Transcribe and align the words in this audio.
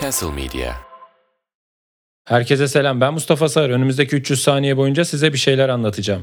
Castle 0.00 0.30
Media 0.30 0.74
Herkese 2.24 2.68
selam. 2.68 3.00
Ben 3.00 3.12
Mustafa 3.12 3.48
Sağır. 3.48 3.70
Önümüzdeki 3.70 4.16
300 4.16 4.42
saniye 4.42 4.76
boyunca 4.76 5.04
size 5.04 5.32
bir 5.32 5.38
şeyler 5.38 5.68
anlatacağım. 5.68 6.22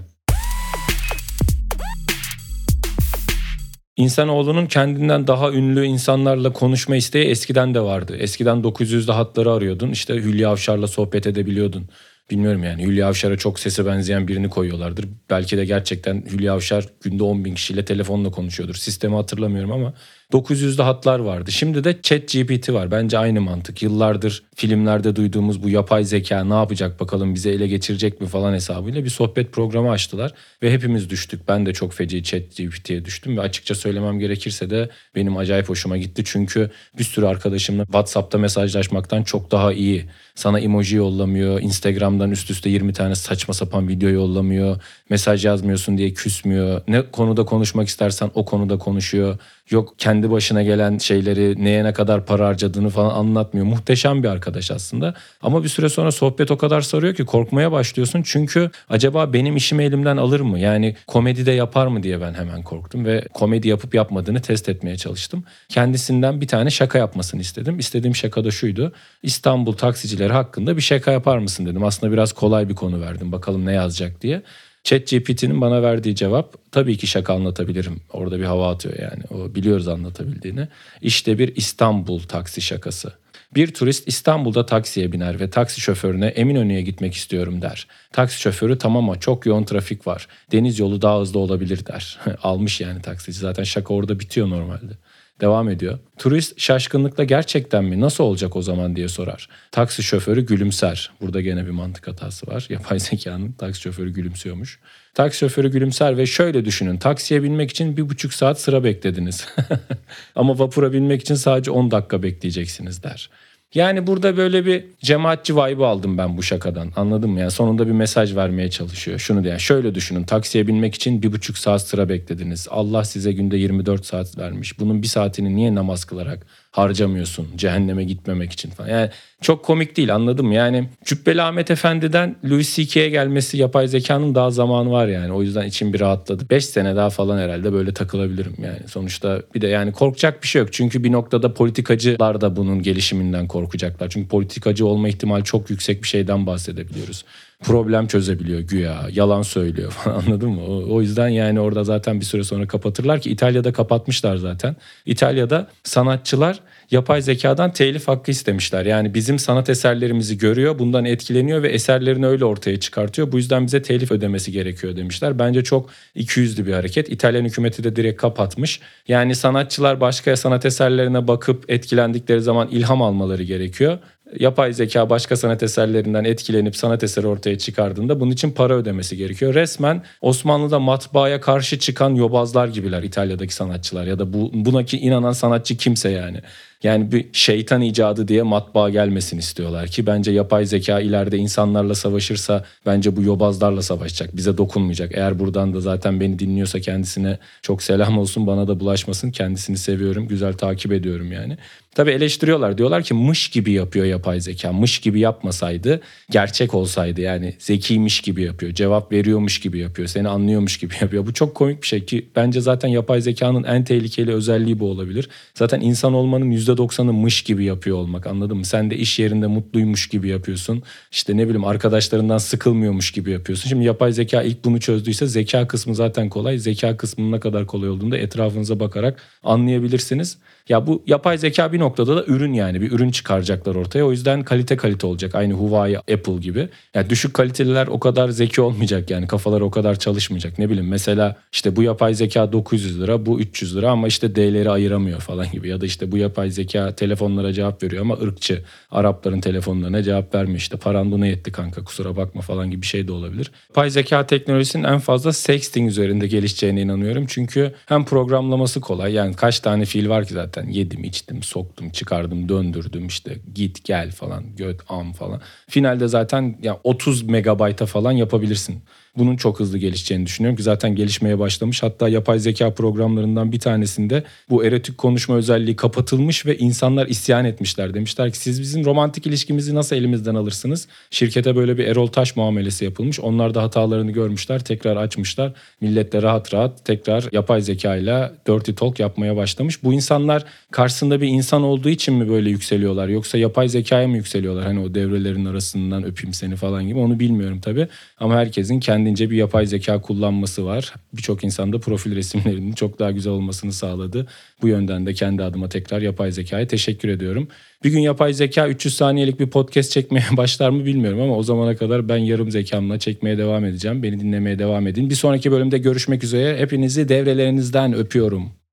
İnsanoğlunun 3.98 4.66
kendinden 4.66 5.28
daha 5.28 5.52
ünlü 5.52 5.86
insanlarla 5.86 6.54
konuşma 6.54 6.96
isteği 6.96 7.26
eskiden 7.26 7.74
de 7.74 7.82
vardı. 7.82 8.18
Eskiden 8.18 8.58
900'de 8.58 9.12
hatları 9.12 9.52
arıyordun. 9.52 9.92
İşte 9.92 10.14
Hülya 10.14 10.50
Avşar'la 10.50 10.88
sohbet 10.88 11.28
edebiliyordun. 11.28 11.90
Bilmiyorum 12.32 12.64
yani 12.64 12.84
Hülya 12.84 13.08
Avşar'a 13.08 13.38
çok 13.38 13.60
sese 13.60 13.86
benzeyen 13.86 14.28
birini 14.28 14.50
koyuyorlardır. 14.50 15.08
Belki 15.30 15.58
de 15.58 15.66
gerçekten 15.66 16.24
Hülya 16.32 16.54
Avşar 16.54 16.86
günde 17.02 17.24
10 17.24 17.46
bin 17.46 17.56
kişiyle 17.56 17.86
telefonla 17.86 18.32
konuşuyordur. 18.32 18.76
Sistemi 18.76 19.16
hatırlamıyorum 19.16 19.72
ama 19.72 19.94
900'de 20.32 20.84
hatlar 20.84 21.20
vardı. 21.20 21.52
Şimdi 21.52 21.84
de 21.84 22.02
chat 22.02 22.34
GPT 22.34 22.70
var. 22.70 22.92
Bence 22.92 23.18
aynı 23.18 23.42
mantık. 23.42 23.84
Yıllardır 23.84 24.44
filmlerde 24.56 25.16
duyduğumuz 25.16 25.64
bu 25.64 25.70
yapay 25.70 26.04
zeka 26.04 26.44
ne 26.44 26.54
yapacak 26.54 27.00
bakalım 27.00 27.36
bize 27.36 27.50
ele 27.50 27.68
geçirecek 27.68 28.22
mi 28.22 28.28
falan 28.28 28.54
hesabıyla 28.54 29.04
bir 29.04 29.10
sohbet 29.10 29.52
programı 29.52 29.92
açtılar. 29.92 30.34
Ve 30.64 30.72
hepimiz 30.72 31.10
düştük. 31.10 31.48
Ben 31.48 31.66
de 31.66 31.74
çok 31.74 31.94
feci 31.94 32.24
chat 32.24 32.42
GPT'ye 32.58 33.06
düştüm 33.06 33.38
ve 33.38 33.42
açıkça 33.42 33.76
söylemem 33.76 34.20
gerekirse 34.20 34.70
de 34.70 34.90
benim 35.16 35.38
acayip 35.38 35.70
hoşuma 35.70 35.98
gitti. 35.98 36.24
Çünkü 36.26 36.72
bir 36.98 37.04
sürü 37.04 37.26
arkadaşımla 37.26 37.86
WhatsApp'ta 37.86 38.38
mesajlaşmaktan 38.38 39.24
çok 39.24 39.52
daha 39.52 39.74
iyi. 39.74 40.06
Sana 40.36 40.60
emoji 40.60 40.96
yollamıyor. 40.96 41.62
Instagram'dan 41.62 42.32
üst 42.32 42.52
üste 42.52 42.70
20 42.70 42.94
tane 42.94 43.16
saçma 43.16 43.54
sapan 43.54 43.88
video 43.88 44.10
yollamıyor. 44.10 44.82
Mesaj 45.10 45.46
yazmıyorsun 45.46 45.98
diye 45.98 46.14
küsmüyor. 46.14 46.82
Ne 46.88 47.12
konuda 47.12 47.46
konuşmak 47.46 47.88
istersen 47.88 48.32
o 48.34 48.46
konuda 48.46 48.78
konuşuyor. 48.78 49.38
Yok 49.70 49.94
kendi 49.98 50.32
başına 50.32 50.64
gelen 50.64 50.98
şeyleri 50.98 51.64
neye 51.64 51.84
ne 51.84 51.94
kadar 51.94 52.26
para 52.26 52.48
harcadığını 52.48 52.90
falan 52.90 53.16
anlatmıyor. 53.16 53.66
Muhteşem 53.68 54.24
bir 54.24 54.28
arkadaş 54.28 54.72
aslında. 54.72 55.14
Ama 55.42 55.64
bir 55.64 55.70
süre 55.70 55.90
sonra 55.90 56.12
sohbet 56.12 56.52
o 56.52 56.58
kadar 56.58 56.82
sarıyor 56.82 57.16
ki 57.16 57.26
korkmaya 57.26 57.72
başlıyorsun. 57.72 58.22
Çünkü 58.26 58.72
acaba 58.90 59.34
benim 59.34 59.56
işimi 59.56 59.84
elimden 59.84 60.18
alır 60.18 60.40
mı? 60.40 60.60
Yani 60.60 60.96
komedi 61.08 61.46
de 61.46 61.52
yapar 61.52 61.88
mı 61.88 62.04
diye 62.04 62.22
ben 62.22 62.34
hemen 62.34 62.64
korktum 62.64 63.06
ve 63.06 63.28
komedi 63.34 63.68
yapıp 63.68 63.96
yapmadığını 63.96 64.42
test 64.42 64.70
etmeye 64.70 64.98
çalıştım. 64.98 65.44
Kendisinden 65.70 66.42
bir 66.42 66.48
tane 66.48 66.70
şaka 66.70 66.98
yapmasını 66.98 67.42
istedim. 67.42 67.80
İstediğim 67.80 68.16
şaka 68.16 68.44
da 68.44 68.52
şuydu. 68.52 68.94
İstanbul 69.24 69.74
taksicileri 69.74 70.34
hakkında 70.34 70.78
bir 70.78 70.82
şaka 70.82 71.12
yapar 71.12 71.38
mısın 71.38 71.66
dedim. 71.66 71.84
Aslında 71.84 72.14
biraz 72.14 72.34
kolay 72.34 72.70
bir 72.70 72.76
konu 72.76 73.02
verdim. 73.02 73.32
Bakalım 73.32 73.66
ne 73.66 73.74
yazacak 73.74 74.22
diye. 74.22 74.42
ChatGPT'nin 74.86 75.62
bana 75.62 75.82
verdiği 75.82 76.16
cevap 76.16 76.72
tabii 76.72 76.98
ki 76.98 77.08
şaka 77.08 77.34
anlatabilirim. 77.34 78.02
Orada 78.14 78.40
bir 78.40 78.44
hava 78.44 78.72
atıyor 78.72 79.00
yani. 79.00 79.24
O 79.30 79.56
biliyoruz 79.56 79.88
anlatabildiğini. 79.88 80.68
İşte 81.02 81.40
bir 81.40 81.56
İstanbul 81.56 82.20
taksi 82.20 82.62
şakası. 82.62 83.14
Bir 83.56 83.74
turist 83.74 84.08
İstanbul'da 84.08 84.66
taksiye 84.66 85.12
biner 85.12 85.40
ve 85.40 85.50
taksi 85.50 85.82
şoförüne 85.82 86.28
Eminönü'ye 86.28 86.82
gitmek 86.82 87.14
istiyorum 87.14 87.62
der. 87.62 87.88
Taksi 88.12 88.42
şoförü 88.42 88.78
tamam 88.78 89.04
ama 89.04 89.20
çok 89.20 89.46
yoğun 89.46 89.64
trafik 89.64 90.08
var. 90.08 90.28
Deniz 90.52 90.80
yolu 90.80 91.02
daha 91.02 91.20
hızlı 91.20 91.40
olabilir 91.40 91.86
der. 91.86 92.20
Almış 92.44 92.82
yani 92.82 93.02
taksici. 93.02 93.40
Zaten 93.40 93.64
şaka 93.64 93.94
orada 93.94 94.20
bitiyor 94.20 94.50
normalde. 94.50 94.94
Devam 95.42 95.70
ediyor. 95.70 96.00
Turist 96.18 96.60
şaşkınlıkla 96.60 97.24
gerçekten 97.24 97.84
mi 97.84 98.02
nasıl 98.02 98.24
olacak 98.24 98.56
o 98.56 98.62
zaman 98.62 98.96
diye 98.96 99.08
sorar. 99.08 99.50
Taksi 99.72 100.04
şoförü 100.04 100.46
gülümser. 100.46 101.12
Burada 101.22 101.42
gene 101.42 101.66
bir 101.66 101.72
mantık 101.72 102.08
hatası 102.08 102.48
var. 102.48 102.66
Yapay 102.70 103.00
zekanın 103.00 103.52
taksi 103.52 103.82
şoförü 103.82 104.14
gülümsüyormuş. 104.14 104.80
Taksi 105.14 105.40
şoförü 105.40 105.72
gülümser 105.72 106.18
ve 106.18 106.26
şöyle 106.26 106.66
düşünün. 106.66 106.98
Taksiye 106.98 107.44
binmek 107.44 107.72
için 107.72 107.98
bir 107.98 108.10
buçuk 108.10 108.34
saat 108.34 108.62
sıra 108.62 108.84
beklediniz. 108.84 109.48
Ama 110.36 110.60
vapura 110.60 110.94
binmek 110.94 111.22
için 111.22 111.36
sadece 111.36 111.72
10 111.72 111.92
dakika 111.92 112.24
bekleyeceksiniz 112.24 113.04
der. 113.04 113.30
Yani 113.76 114.08
burada 114.08 114.38
böyle 114.38 114.66
bir 114.66 114.86
cemaatçi 115.02 115.56
vibe 115.56 115.86
aldım 115.86 116.18
ben 116.18 116.38
bu 116.38 116.44
şakadan. 116.44 116.92
Anladın 116.96 117.30
mı? 117.30 117.40
Yani 117.40 117.52
sonunda 117.52 117.88
bir 117.88 117.92
mesaj 117.92 118.36
vermeye 118.36 118.70
çalışıyor. 118.70 119.20
Şunu 119.20 119.44
diyen 119.44 119.58
şöyle 119.58 119.96
düşünün. 119.96 120.24
Taksiye 120.24 120.68
binmek 120.68 120.96
için 120.96 121.22
bir 121.22 121.32
buçuk 121.32 121.58
saat 121.58 121.82
sıra 121.82 122.10
beklediniz. 122.10 122.68
Allah 122.72 123.04
size 123.04 123.32
günde 123.32 123.58
24 123.58 124.06
saat 124.06 124.38
vermiş. 124.38 124.80
Bunun 124.80 125.02
bir 125.02 125.08
saatini 125.08 125.56
niye 125.56 125.76
namaz 125.76 126.06
kılarak 126.06 126.48
harcamıyorsun 126.78 127.48
cehenneme 127.56 128.04
gitmemek 128.04 128.52
için 128.52 128.70
falan. 128.70 128.90
Yani 128.90 129.10
çok 129.42 129.66
komik 129.66 129.98
değil 129.98 130.16
anladım 130.16 130.52
yani 130.52 130.90
Cübbeli 131.06 131.42
Ahmet 131.42 131.72
Efendi'den 131.72 132.36
Louis 132.50 132.76
C.K.'ye 132.76 133.10
gelmesi 133.10 133.58
yapay 133.58 133.88
zekanın 133.88 134.36
daha 134.36 134.52
zamanı 134.52 134.92
var 134.92 135.08
yani. 135.08 135.34
O 135.34 135.42
yüzden 135.42 135.66
içim 135.66 135.94
bir 135.94 136.00
rahatladı. 136.00 136.50
5 136.50 136.66
sene 136.66 136.96
daha 136.96 137.10
falan 137.10 137.38
herhalde 137.38 137.74
böyle 137.74 137.94
takılabilirim 137.94 138.56
yani. 138.64 138.80
Sonuçta 138.88 139.42
bir 139.56 139.62
de 139.62 139.68
yani 139.68 139.92
korkacak 139.92 140.44
bir 140.44 140.48
şey 140.48 140.62
yok. 140.62 140.74
Çünkü 140.74 141.04
bir 141.04 141.12
noktada 141.12 141.54
politikacılar 141.54 142.42
da 142.42 142.56
bunun 142.56 142.82
gelişiminden 142.82 143.48
korkacaklar. 143.48 144.10
Çünkü 144.10 144.28
politikacı 144.28 144.86
olma 144.86 145.10
ihtimali 145.10 145.44
çok 145.44 145.70
yüksek 145.70 146.04
bir 146.04 146.08
şeyden 146.08 146.48
bahsedebiliyoruz 146.48 147.26
problem 147.64 148.08
çözebiliyor 148.08 148.60
güya. 148.60 149.08
Yalan 149.12 149.42
söylüyor 149.42 149.92
falan 149.92 150.24
anladın 150.26 150.50
mı? 150.50 150.62
O, 150.66 150.96
o 150.96 151.02
yüzden 151.02 151.28
yani 151.28 151.60
orada 151.60 151.84
zaten 151.84 152.20
bir 152.20 152.26
süre 152.26 152.44
sonra 152.44 152.68
kapatırlar 152.68 153.22
ki 153.22 153.30
İtalya'da 153.30 153.74
kapatmışlar 153.74 154.38
zaten. 154.38 154.76
İtalya'da 155.06 155.68
sanatçılar 155.84 156.60
yapay 156.92 157.22
zekadan 157.22 157.74
telif 157.74 158.08
hakkı 158.08 158.32
istemişler. 158.32 158.86
Yani 158.86 159.14
bizim 159.14 159.40
sanat 159.40 159.70
eserlerimizi 159.70 160.38
görüyor, 160.38 160.80
bundan 160.80 161.06
etkileniyor 161.06 161.64
ve 161.64 161.70
eserlerini 161.70 162.28
öyle 162.28 162.46
ortaya 162.46 162.80
çıkartıyor. 162.80 163.32
Bu 163.32 163.38
yüzden 163.38 163.66
bize 163.66 163.82
telif 163.82 164.12
ödemesi 164.12 164.52
gerekiyor 164.52 164.96
demişler. 164.96 165.40
Bence 165.40 165.64
çok 165.64 165.90
ikiyüzlü 166.16 166.66
bir 166.66 166.74
hareket. 166.74 167.10
İtalyan 167.10 167.46
hükümeti 167.46 167.84
de 167.84 167.96
direkt 167.96 168.22
kapatmış. 168.22 168.80
Yani 169.08 169.36
sanatçılar 169.36 170.02
başka 170.02 170.38
sanat 170.38 170.66
eserlerine 170.66 171.28
bakıp 171.28 171.66
etkilendikleri 171.68 172.42
zaman 172.42 172.68
ilham 172.68 173.02
almaları 173.02 173.44
gerekiyor 173.44 173.98
yapay 174.40 174.74
zeka 174.74 175.10
başka 175.10 175.36
sanat 175.36 175.64
eserlerinden 175.64 176.24
etkilenip 176.24 176.76
sanat 176.76 177.04
eseri 177.04 177.28
ortaya 177.28 177.58
çıkardığında 177.58 178.20
bunun 178.20 178.32
için 178.32 178.52
para 178.52 178.74
ödemesi 178.74 179.18
gerekiyor. 179.18 179.54
Resmen 179.54 180.04
Osmanlı'da 180.22 180.80
matbaaya 180.80 181.42
karşı 181.42 181.80
çıkan 181.80 182.16
yobazlar 182.16 182.68
gibiler 182.68 183.04
İtalya'daki 183.04 183.56
sanatçılar 183.56 184.06
ya 184.06 184.20
da 184.20 184.34
bu, 184.34 184.52
buna 184.54 184.86
ki 184.86 184.98
inanan 184.98 185.32
sanatçı 185.32 185.78
kimse 185.78 186.10
yani. 186.10 186.42
Yani 186.84 187.12
bir 187.12 187.26
şeytan 187.34 187.82
icadı 187.82 188.28
diye 188.28 188.44
matbaa 188.44 188.90
gelmesin 188.90 189.38
istiyorlar 189.38 189.88
ki 189.88 190.06
bence 190.08 190.32
yapay 190.32 190.66
zeka 190.66 191.00
ileride 191.00 191.38
insanlarla 191.38 191.96
savaşırsa 191.96 192.66
bence 192.86 193.16
bu 193.16 193.24
yobazlarla 193.24 193.82
savaşacak. 193.82 194.36
Bize 194.36 194.58
dokunmayacak. 194.58 195.12
Eğer 195.14 195.40
buradan 195.40 195.74
da 195.74 195.82
zaten 195.82 196.20
beni 196.20 196.40
dinliyorsa 196.40 196.80
kendisine 196.80 197.38
çok 197.62 197.84
selam 197.84 198.18
olsun 198.18 198.48
bana 198.48 198.68
da 198.68 198.80
bulaşmasın. 198.80 199.32
Kendisini 199.32 199.78
seviyorum. 199.78 200.28
Güzel 200.28 200.54
takip 200.54 200.92
ediyorum 200.92 201.32
yani. 201.32 201.58
Tabi 201.96 202.12
eleştiriyorlar. 202.12 202.78
Diyorlar 202.78 203.04
ki 203.04 203.14
mış 203.14 203.50
gibi 203.50 203.72
yapıyor 203.72 204.06
yapay 204.06 204.42
zeka. 204.42 204.74
Mış 204.74 205.00
gibi 205.00 205.20
yapmasaydı 205.20 206.02
gerçek 206.32 206.74
olsaydı 206.74 207.22
yani 207.22 207.56
zekiymiş 207.60 208.22
gibi 208.22 208.42
yapıyor. 208.42 208.74
Cevap 208.74 209.12
veriyormuş 209.12 209.60
gibi 209.60 209.80
yapıyor. 209.80 210.08
Seni 210.08 210.30
anlıyormuş 210.30 210.78
gibi 210.78 210.94
yapıyor. 211.02 211.26
Bu 211.26 211.34
çok 211.34 211.56
komik 211.56 211.82
bir 211.82 211.88
şey 211.88 212.06
ki 212.06 212.26
bence 212.36 212.62
zaten 212.62 212.90
yapay 212.90 213.22
zekanın 213.22 213.64
en 213.64 213.84
tehlikeli 213.84 214.34
özelliği 214.34 214.80
bu 214.80 214.90
olabilir. 214.90 215.30
Zaten 215.54 215.82
insan 215.82 216.14
olmanın 216.14 216.46
%90'ı 216.66 217.14
mış 217.14 217.42
gibi 217.42 217.64
yapıyor 217.64 217.98
olmak 217.98 218.28
anladın 218.28 218.58
mı? 218.58 218.66
Sen 218.66 218.92
de 218.92 218.98
iş 218.98 219.20
yerinde 219.20 219.48
mutluymuş 219.48 220.08
gibi 220.08 220.28
yapıyorsun. 220.28 220.84
İşte 221.12 221.38
ne 221.38 221.44
bileyim 221.44 221.66
arkadaşlarından 221.66 222.38
sıkılmıyormuş 222.38 223.12
gibi 223.12 223.32
yapıyorsun. 223.32 223.70
Şimdi 223.70 223.86
yapay 223.86 224.12
zeka 224.12 224.44
ilk 224.44 224.66
bunu 224.66 224.80
çözdüyse 224.80 225.28
zeka 225.28 225.68
kısmı 225.68 225.96
zaten 225.96 226.30
kolay. 226.30 226.58
Zeka 226.58 226.98
kısmının 226.98 227.32
ne 227.32 227.40
kadar 227.40 227.68
kolay 227.68 227.90
olduğunu 227.90 228.12
da 228.12 228.18
etrafınıza 228.18 228.80
bakarak 228.80 229.22
anlayabilirsiniz. 229.44 230.38
Ya 230.70 230.88
bu 230.88 231.04
yapay 231.08 231.38
zeka 231.38 231.74
bir 231.74 231.80
noktada 231.80 232.16
da 232.16 232.26
ürün 232.26 232.54
yani 232.54 232.82
bir 232.82 232.92
ürün 232.92 233.12
çıkaracaklar 233.12 233.76
ortaya. 233.76 234.04
O 234.04 234.12
yüzden 234.12 234.44
kalite 234.44 234.78
kalite 234.78 235.08
olacak. 235.08 235.36
Aynı 235.36 235.54
Huawei, 235.54 235.98
Apple 235.98 236.38
gibi. 236.42 236.70
Yani 236.94 237.10
düşük 237.10 237.34
kaliteliler 237.34 237.88
o 237.88 238.00
kadar 238.00 238.30
zeki 238.30 238.62
olmayacak 238.62 239.10
yani 239.10 239.28
kafaları 239.28 239.66
o 239.66 239.72
kadar 239.72 240.00
çalışmayacak. 240.00 240.60
Ne 240.60 240.70
bileyim 240.70 240.90
mesela 240.90 241.36
işte 241.52 241.76
bu 241.76 241.84
yapay 241.84 242.14
zeka 242.14 242.52
900 242.52 243.02
lira, 243.02 243.26
bu 243.26 243.40
300 243.40 243.76
lira 243.76 243.92
ama 243.92 244.08
işte 244.08 244.36
D'leri 244.36 244.70
ayıramıyor 244.70 245.20
falan 245.20 245.52
gibi. 245.52 245.70
Ya 245.70 245.82
da 245.82 245.86
işte 245.86 246.12
bu 246.12 246.18
yapay 246.18 246.52
zeka 246.56 246.96
telefonlara 246.96 247.54
cevap 247.54 247.84
veriyor 247.84 248.02
ama 248.02 248.16
ırkçı. 248.16 248.64
Arapların 248.92 249.42
telefonlarına 249.42 250.04
cevap 250.04 250.36
vermiyor. 250.36 250.58
İşte 250.58 250.78
paran 250.78 251.12
buna 251.12 251.28
yetti 251.28 251.52
kanka 251.52 251.84
kusura 251.84 252.16
bakma 252.18 252.42
falan 252.42 252.72
gibi 252.72 252.82
bir 252.82 252.88
şey 252.88 253.08
de 253.08 253.12
olabilir. 253.12 253.52
Yapay 253.70 253.90
zeka 253.90 254.28
teknolojisinin 254.28 254.84
en 254.84 255.00
fazla 255.00 255.34
sexting 255.34 255.90
üzerinde 255.90 256.28
gelişeceğine 256.28 256.82
inanıyorum. 256.82 257.26
Çünkü 257.28 257.74
hem 257.86 258.06
programlaması 258.06 258.82
kolay 258.82 259.14
yani 259.14 259.36
kaç 259.36 259.60
tane 259.60 259.86
fiil 259.86 260.10
var 260.10 260.26
ki 260.26 260.34
zaten. 260.34 260.68
Yedim, 260.68 261.04
içtim, 261.04 261.44
soktum, 261.44 261.90
çıkardım, 261.90 262.50
döndürdüm 262.50 263.08
işte 263.08 263.38
git 263.56 263.84
gel 263.84 264.12
falan, 264.12 264.44
göt, 264.58 264.82
am 264.90 265.14
falan. 265.14 265.42
Finalde 265.70 266.08
zaten 266.08 266.58
ya 266.62 266.80
30 266.84 267.24
megabayta 267.24 267.86
falan 267.86 268.12
yapabilirsin. 268.12 268.82
bunun 269.18 269.36
çok 269.36 269.60
hızlı 269.60 269.78
gelişeceğini 269.78 270.26
düşünüyorum 270.26 270.58
ki 270.58 270.64
zaten 270.64 270.96
gelişmeye 270.96 271.40
başlamış. 271.40 271.84
Hatta 271.84 272.10
yapay 272.10 272.40
zeka 272.40 272.74
programlarından 272.74 273.52
bir 273.52 273.60
tanesinde 273.60 274.24
bu 274.50 274.66
erotik 274.66 274.98
konuşma 274.98 275.36
özelliği 275.36 275.76
kapatılmış 275.76 276.45
ve 276.46 276.58
insanlar 276.58 277.08
isyan 277.08 277.46
etmişler. 277.46 277.94
Demişler 277.94 278.32
ki 278.32 278.38
siz 278.38 278.62
bizim 278.62 278.86
romantik 278.86 279.28
ilişkimizi 279.28 279.76
nasıl 279.76 279.96
elimizden 279.96 280.36
alırsınız? 280.36 280.88
Şirkete 281.12 281.56
böyle 281.56 281.78
bir 281.78 281.88
Erol 281.88 282.08
Taş 282.08 282.36
muamelesi 282.36 282.86
yapılmış. 282.86 283.20
Onlar 283.20 283.54
da 283.54 283.64
hatalarını 283.64 284.12
görmüşler, 284.12 284.64
tekrar 284.64 284.96
açmışlar. 284.96 285.54
Millet 285.82 286.14
de 286.14 286.22
rahat 286.22 286.54
rahat 286.54 286.86
tekrar 286.86 287.26
yapay 287.32 287.62
zeka 287.62 287.96
ile 287.96 288.32
dirty 288.48 288.72
talk 288.72 289.00
yapmaya 289.00 289.36
başlamış. 289.36 289.84
Bu 289.84 289.94
insanlar 289.94 290.46
karşısında 290.72 291.22
bir 291.22 291.28
insan 291.28 291.64
olduğu 291.64 291.90
için 291.90 292.14
mi 292.14 292.30
böyle 292.30 292.50
yükseliyorlar 292.50 293.08
yoksa 293.08 293.38
yapay 293.38 293.70
zekaya 293.70 294.08
mı 294.08 294.16
yükseliyorlar? 294.16 294.66
Hani 294.66 294.80
o 294.80 294.94
devrelerin 294.94 295.46
arasından 295.46 296.04
öpeyim 296.04 296.34
seni 296.34 296.56
falan 296.56 296.88
gibi 296.88 297.00
onu 297.00 297.20
bilmiyorum 297.20 297.60
tabii. 297.62 297.88
Ama 298.20 298.36
herkesin 298.36 298.80
kendince 298.80 299.30
bir 299.30 299.38
yapay 299.38 299.66
zeka 299.66 300.02
kullanması 300.02 300.66
var. 300.66 300.94
Birçok 301.14 301.44
insan 301.44 301.74
da 301.74 301.80
profil 301.80 302.16
resimlerinin 302.16 302.74
çok 302.74 303.00
daha 303.00 303.12
güzel 303.12 303.34
olmasını 303.34 303.74
sağladı. 303.74 304.28
Bu 304.62 304.68
yönden 304.68 305.06
de 305.06 305.14
kendi 305.14 305.44
adıma 305.44 305.70
tekrar 305.70 306.02
yapay 306.02 306.32
zekaya 306.36 306.68
teşekkür 306.68 307.10
ediyorum. 307.10 307.48
Bir 307.84 307.90
gün 307.90 308.00
yapay 308.00 308.34
zeka 308.34 308.68
300 308.68 308.96
saniyelik 308.96 309.40
bir 309.40 309.50
podcast 309.50 309.92
çekmeye 309.92 310.26
başlar 310.38 310.70
mı 310.70 310.86
bilmiyorum 310.86 311.22
ama 311.22 311.38
o 311.38 311.44
zamana 311.44 311.76
kadar 311.76 312.10
ben 312.10 312.18
yarım 312.18 312.52
zekamla 312.52 313.00
çekmeye 313.00 313.38
devam 313.38 313.66
edeceğim. 313.66 314.04
Beni 314.04 314.20
dinlemeye 314.20 314.60
devam 314.60 314.88
edin. 314.88 315.10
Bir 315.10 315.16
sonraki 315.16 315.52
bölümde 315.52 315.78
görüşmek 315.78 316.24
üzere. 316.24 316.58
Hepinizi 316.58 317.10
devrelerinizden 317.10 317.94
öpüyorum. 317.94 318.65